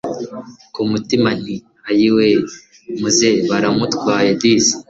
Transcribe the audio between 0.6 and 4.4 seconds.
kumutima nti aiyweee muzehe baramutwaye